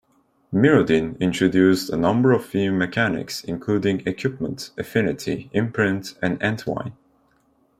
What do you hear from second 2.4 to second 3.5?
new mechanics,